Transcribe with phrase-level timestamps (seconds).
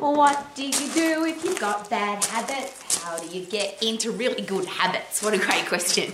[0.00, 3.02] What do you do if you've got bad habits?
[3.02, 5.20] How do you get into really good habits?
[5.24, 6.12] What a great question.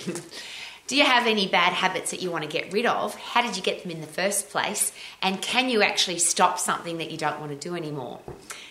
[0.87, 3.15] do you have any bad habits that you want to get rid of?
[3.15, 4.93] How did you get them in the first place?
[5.21, 8.21] And can you actually stop something that you don't want to do anymore?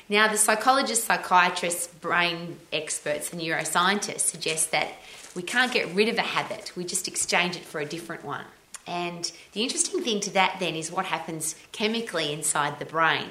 [0.10, 4.94] Now, the psychologists, psychiatrists, brain experts, and neuroscientists suggest that
[5.36, 8.46] we can't get rid of a habit, we just exchange it for a different one.
[8.88, 13.30] And the interesting thing to that then is what happens chemically inside the brain.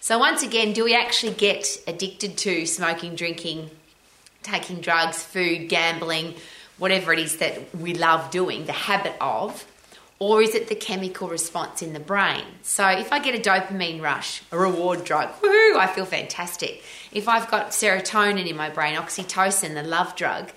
[0.00, 3.70] So, once again, do we actually get addicted to smoking, drinking,
[4.42, 6.34] taking drugs, food, gambling,
[6.78, 9.66] whatever it is that we love doing, the habit of?
[10.20, 12.44] Or is it the chemical response in the brain?
[12.62, 16.82] So, if I get a dopamine rush, a reward drug, woohoo, I feel fantastic.
[17.12, 20.48] If I've got serotonin in my brain, oxytocin, the love drug,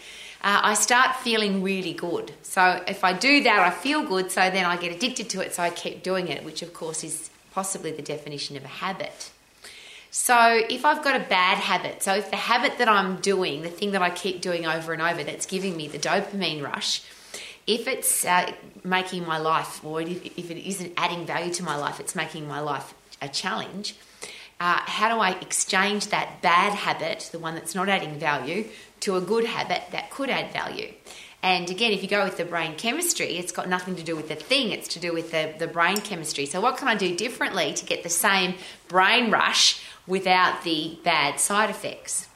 [0.44, 2.32] uh, I start feeling really good.
[2.44, 5.54] So, if I do that, I feel good, so then I get addicted to it,
[5.56, 9.32] so I keep doing it, which of course is possibly the definition of a habit.
[10.14, 13.70] So, if I've got a bad habit, so if the habit that I'm doing, the
[13.70, 17.02] thing that I keep doing over and over that's giving me the dopamine rush,
[17.66, 18.52] if it's uh,
[18.84, 22.60] making my life, or if, it isn't adding value to my life, it's making my
[22.60, 23.96] life a challenge,
[24.60, 28.66] uh, how do I exchange that bad habit, the one that's not adding value,
[29.00, 30.92] to a good habit that could add value?
[31.44, 34.28] And again, if you go with the brain chemistry, it's got nothing to do with
[34.28, 36.46] the thing, it's to do with the, the brain chemistry.
[36.46, 38.56] So, what can I do differently to get the same
[38.88, 42.28] brain rush without the bad side effects?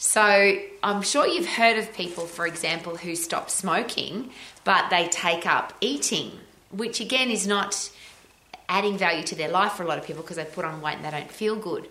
[0.00, 4.30] So, I'm sure you've heard of people, for example, who stop smoking
[4.68, 6.30] but they take up eating,
[6.70, 7.90] which again is not
[8.68, 10.96] adding value to their life for a lot of people because they put on weight
[10.96, 11.88] and they don't feel good.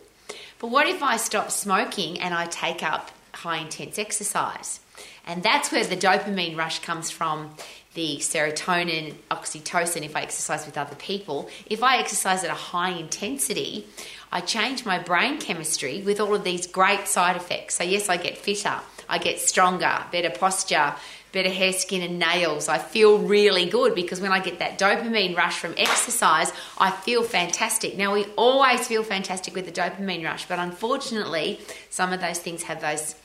[0.59, 4.79] But what if I stop smoking and I take up high intense exercise?
[5.25, 7.55] And that's where the dopamine rush comes from
[7.97, 11.49] the serotonin, oxytocin if I exercise with other people.
[11.65, 13.87] If I exercise at a high intensity,
[14.31, 17.73] I change my brain chemistry with all of these great side effects.
[17.73, 18.75] So, yes, I get fitter,
[19.09, 20.93] I get stronger, better posture,
[21.31, 22.69] better hair, skin, and nails.
[22.69, 27.23] I feel really good because when I get that dopamine rush from exercise, I feel
[27.23, 27.97] fantastic.
[27.97, 32.61] Now, we always feel fantastic with the dopamine rush, but unfortunately, some of those things
[32.63, 33.15] have those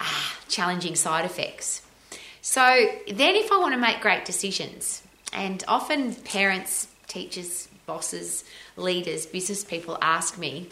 [0.00, 1.82] ah, challenging side effects.
[2.44, 8.42] So then, if I want to make great decisions, and often parents, teachers, bosses,
[8.76, 10.66] leaders, business people ask me,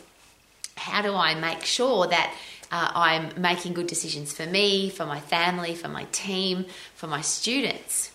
[0.77, 2.35] how do I make sure that
[2.73, 6.67] uh, I'm making good decisions for me, for my family, for my team,
[6.97, 8.11] for my students?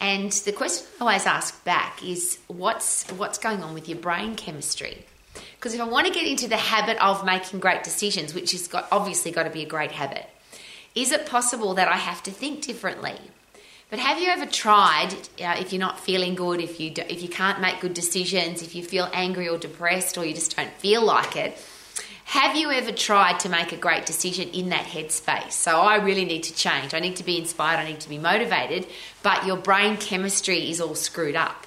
[0.00, 4.34] And the question I always ask back is, what's what's going on with your brain
[4.34, 5.04] chemistry?
[5.54, 8.66] Because if I want to get into the habit of making great decisions, which has
[8.66, 10.28] got obviously got to be a great habit,
[10.98, 13.16] is it possible that I have to think differently?
[13.88, 17.22] But have you ever tried, uh, if you're not feeling good, if you do, if
[17.22, 20.72] you can't make good decisions, if you feel angry or depressed, or you just don't
[20.72, 21.56] feel like it,
[22.24, 25.52] have you ever tried to make a great decision in that headspace?
[25.52, 26.92] So I really need to change.
[26.92, 27.78] I need to be inspired.
[27.78, 28.86] I need to be motivated.
[29.22, 31.66] But your brain chemistry is all screwed up.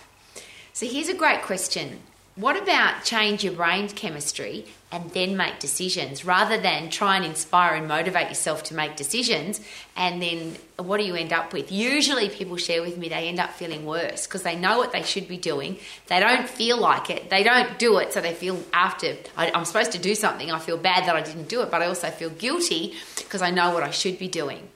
[0.73, 2.01] So here's a great question
[2.41, 7.75] what about change your brain chemistry and then make decisions rather than try and inspire
[7.75, 9.61] and motivate yourself to make decisions?
[9.95, 11.71] And then what do you end up with?
[11.71, 15.03] Usually people share with me they end up feeling worse because they know what they
[15.03, 15.77] should be doing.
[16.07, 17.29] They don't feel like it.
[17.29, 20.51] They don't do it so they feel after I, i'm supposed to do something.
[20.51, 23.51] I feel bad that i didn't do it but i also feel guilty because i
[23.51, 24.67] know what i should be doing.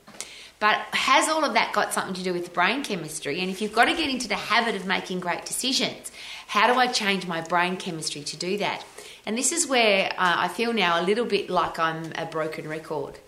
[0.59, 3.41] But has all of that got something to do with brain chemistry?
[3.41, 6.11] And if you've got to get into the habit of making great decisions,
[6.47, 8.85] how do I change my brain chemistry to do that?
[9.25, 12.67] And this is where uh, I feel now a little bit like I'm a broken
[12.67, 13.19] record.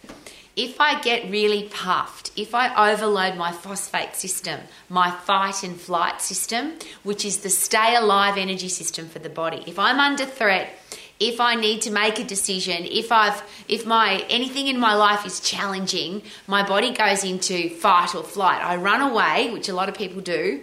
[0.55, 6.19] If I get really puffed, if I overload my phosphate system, my fight and flight
[6.19, 6.73] system,
[7.03, 10.73] which is the stay alive energy system for the body, if I'm under threat,
[11.19, 15.25] if I need to make a decision, if I've if my anything in my life
[15.25, 18.63] is challenging, my body goes into fight or flight.
[18.63, 20.61] I run away, which a lot of people do,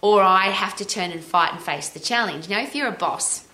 [0.00, 2.48] or I have to turn and fight and face the challenge.
[2.48, 3.46] Now, if you're a boss,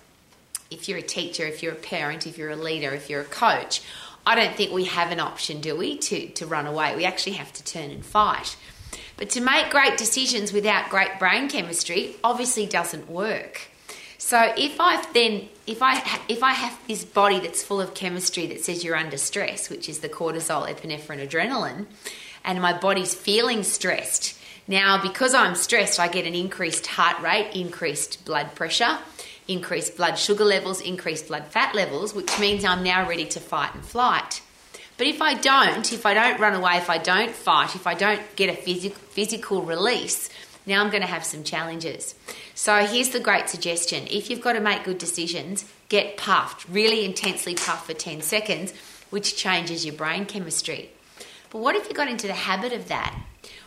[0.71, 3.25] if you're a teacher, if you're a parent, if you're a leader, if you're a
[3.25, 3.81] coach,
[4.25, 6.95] I don't think we have an option, do we, to, to run away?
[6.95, 8.57] We actually have to turn and fight.
[9.15, 13.61] But to make great decisions without great brain chemistry obviously doesn't work.
[14.19, 18.47] So if I then if I if I have this body that's full of chemistry
[18.47, 21.85] that says you're under stress, which is the cortisol, epinephrine, adrenaline,
[22.43, 27.51] and my body's feeling stressed, now, because I'm stressed, I get an increased heart rate,
[27.53, 28.99] increased blood pressure,
[29.47, 33.73] increased blood sugar levels, increased blood fat levels, which means I'm now ready to fight
[33.73, 34.41] and flight.
[34.97, 37.93] But if I don't, if I don't run away, if I don't fight, if I
[37.93, 40.29] don't get a phys- physical release,
[40.65, 42.15] now I'm going to have some challenges.
[42.53, 47.05] So here's the great suggestion if you've got to make good decisions, get puffed, really
[47.05, 48.73] intensely puffed for 10 seconds,
[49.11, 50.89] which changes your brain chemistry.
[51.49, 53.15] But what if you got into the habit of that?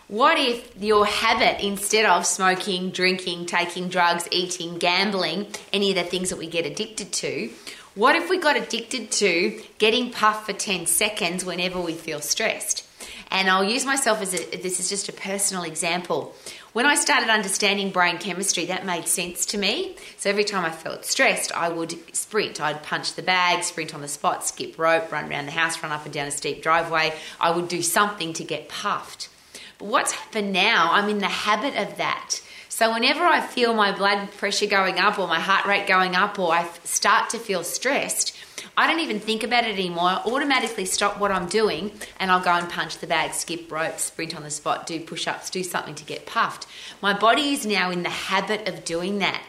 [0.09, 6.03] What if your habit, instead of smoking, drinking, taking drugs, eating, gambling, any of the
[6.03, 7.51] things that we get addicted to,
[7.95, 12.87] what if we got addicted to getting puffed for 10 seconds whenever we feel stressed?
[13.31, 16.35] And I'll use myself as a, this is just a personal example.
[16.73, 19.97] When I started understanding brain chemistry, that made sense to me.
[20.19, 22.61] So every time I felt stressed, I would sprint.
[22.61, 25.93] I'd punch the bag, sprint on the spot, skip rope, run around the house, run
[25.93, 27.15] up and down a steep driveway.
[27.41, 29.29] I would do something to get puffed.
[29.79, 32.41] But what's happened now, I'm in the habit of that.
[32.81, 36.39] So whenever I feel my blood pressure going up or my heart rate going up
[36.39, 38.35] or I start to feel stressed,
[38.75, 40.05] I don't even think about it anymore.
[40.05, 43.99] I automatically stop what I'm doing and I'll go and punch the bag, skip rope,
[43.99, 46.67] sprint on the spot, do push ups, do something to get puffed.
[47.03, 49.43] My body is now in the habit of doing that.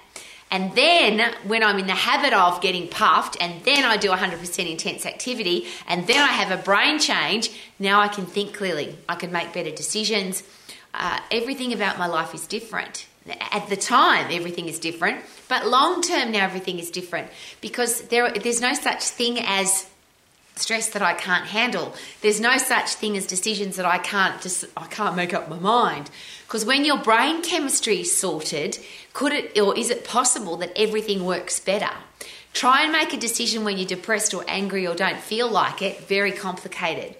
[0.51, 4.69] And then when I'm in the habit of getting puffed, and then I do 100%
[4.69, 7.49] intense activity, and then I have a brain change,
[7.79, 8.97] now I can think clearly.
[9.07, 10.43] I can make better decisions.
[10.93, 16.01] Uh, everything about my life is different at the time everything is different but long
[16.01, 17.27] term now everything is different
[17.61, 19.87] because there there's no such thing as
[20.55, 21.93] stress that I can't handle.
[22.21, 25.59] There's no such thing as decisions that I can't just I can't make up my
[25.59, 26.09] mind.
[26.45, 28.77] Because when your brain chemistry is sorted
[29.13, 31.91] could it or is it possible that everything works better?
[32.53, 36.01] Try and make a decision when you're depressed or angry or don't feel like it
[36.01, 37.15] very complicated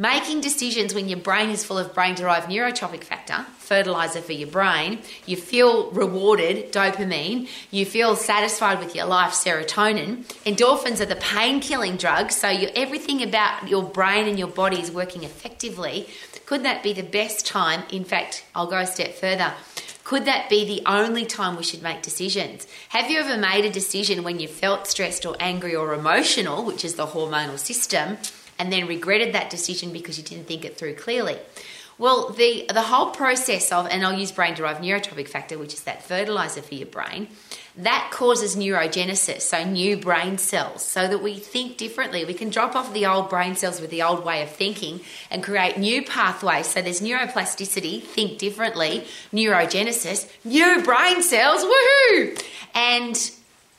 [0.00, 4.46] Making decisions when your brain is full of brain derived neurotrophic factor, fertilizer for your
[4.46, 10.22] brain, you feel rewarded, dopamine, you feel satisfied with your life, serotonin.
[10.46, 14.80] Endorphins are the pain killing drugs, so you, everything about your brain and your body
[14.80, 16.08] is working effectively.
[16.46, 17.82] Could that be the best time?
[17.90, 19.52] In fact, I'll go a step further.
[20.04, 22.68] Could that be the only time we should make decisions?
[22.90, 26.84] Have you ever made a decision when you felt stressed or angry or emotional, which
[26.84, 28.18] is the hormonal system?
[28.58, 31.36] And then regretted that decision because you didn't think it through clearly.
[31.98, 35.82] Well, the the whole process of, and I'll use brain derived neurotrophic factor, which is
[35.82, 37.26] that fertilizer for your brain,
[37.76, 42.24] that causes neurogenesis, so new brain cells, so that we think differently.
[42.24, 45.42] We can drop off the old brain cells with the old way of thinking and
[45.42, 46.68] create new pathways.
[46.68, 52.44] So there's neuroplasticity, think differently, neurogenesis, new brain cells, woohoo!
[52.76, 53.30] And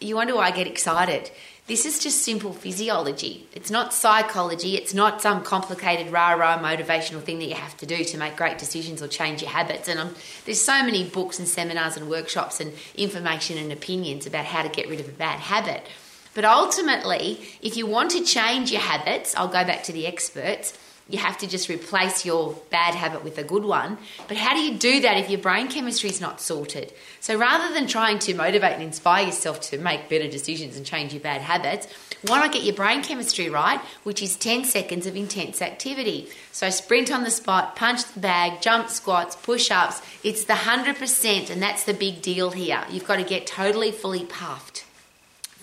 [0.02, 1.32] you wonder why I get excited
[1.70, 3.48] this is just simple physiology.
[3.54, 4.76] It's not psychology.
[4.76, 8.36] It's not some complicated rah rah motivational thing that you have to do to make
[8.36, 9.88] great decisions or change your habits.
[9.88, 14.46] And um, there's so many books and seminars and workshops and information and opinions about
[14.46, 15.86] how to get rid of a bad habit.
[16.34, 20.76] But ultimately, if you want to change your habits, I'll go back to the experts
[21.10, 23.98] you have to just replace your bad habit with a good one.
[24.28, 26.94] But how do you do that if your brain chemistry is not sorted?
[27.20, 31.14] So rather than trying to motivate and inspire yourself to make better decisions and change
[31.14, 31.88] your bad habits,
[32.22, 36.30] why not get your brain chemistry right, which is 10 seconds of intense activity?
[36.52, 40.02] So sprint on the spot, punch the bag, jump squats, push ups.
[40.24, 42.84] It's the 100%, and that's the big deal here.
[42.90, 44.86] You've got to get totally fully puffed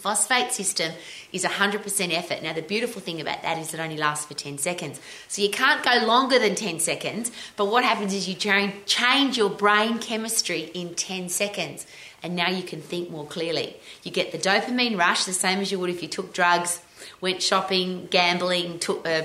[0.07, 0.93] phosphate system
[1.33, 2.41] is 100% effort.
[2.41, 5.01] Now, the beautiful thing about that is it only lasts for 10 seconds.
[5.27, 9.51] So you can't go longer than 10 seconds, but what happens is you change your
[9.51, 11.89] brain chemistry in 10 seconds,
[12.23, 13.75] and now you can think more clearly.
[14.05, 16.81] You get the dopamine rush, the same as you would if you took drugs,
[17.21, 19.05] went shopping, gambling, took.
[19.05, 19.23] Uh,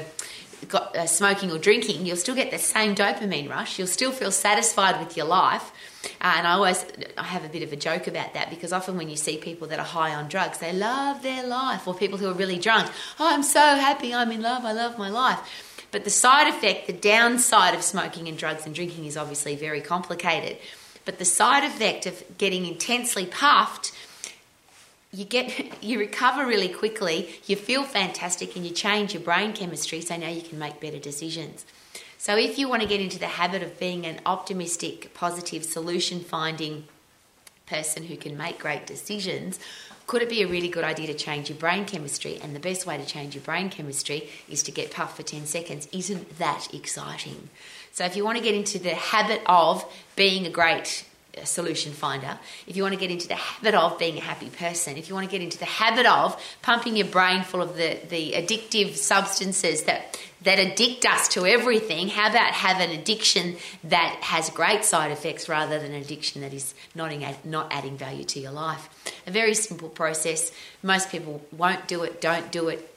[0.68, 3.77] got uh, smoking or drinking, you'll still get the same dopamine rush.
[3.77, 5.72] You'll still feel satisfied with your life.
[6.20, 6.86] Uh, and I always
[7.18, 9.68] I have a bit of a joke about that because often when you see people
[9.68, 12.91] that are high on drugs, they love their life, or people who are really drunk.
[13.20, 15.39] Oh, I'm so happy, I'm in love, I love my life.
[15.91, 19.82] But the side effect, the downside of smoking and drugs and drinking is obviously very
[19.82, 20.58] complicated.
[21.03, 23.91] But the side effect of getting intensely puffed
[25.12, 30.01] you get you recover really quickly you feel fantastic and you change your brain chemistry
[30.01, 31.65] so now you can make better decisions.
[32.18, 36.20] So if you want to get into the habit of being an optimistic positive solution
[36.20, 36.86] finding
[37.65, 39.60] person who can make great decisions
[40.12, 42.38] could it be a really good idea to change your brain chemistry?
[42.44, 45.46] And the best way to change your brain chemistry is to get puffed for 10
[45.46, 45.88] seconds.
[45.94, 47.48] Isn't that exciting?
[47.94, 49.86] So if you want to get into the habit of
[50.18, 51.06] being a great
[51.44, 54.98] solution finder, if you want to get into the habit of being a happy person,
[54.98, 58.00] if you want to get into the habit of pumping your brain full of the,
[58.10, 64.18] the addictive substances that, that addict us to everything, how about have an addiction that
[64.22, 67.14] has great side effects rather than an addiction that is not,
[67.46, 68.90] not adding value to your life?
[69.26, 70.52] A very simple process.
[70.84, 72.88] Most people won't do it, don't do it,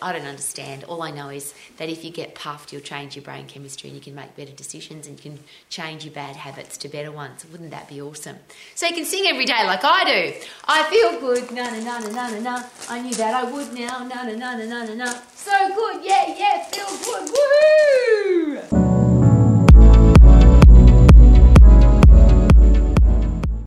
[0.00, 0.84] I don't understand.
[0.84, 3.96] All I know is that if you get puffed, you'll change your brain chemistry and
[3.96, 7.44] you can make better decisions and you can change your bad habits to better ones.
[7.50, 8.36] Wouldn't that be awesome?
[8.74, 10.34] So you can sing every day like I do.
[10.66, 12.62] I feel good, na na na na na na.
[12.88, 15.14] I knew that I would now, na na na na na na.
[15.34, 16.64] So good, yeah, yeah.